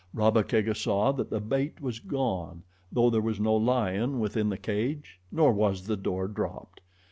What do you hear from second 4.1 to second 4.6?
within the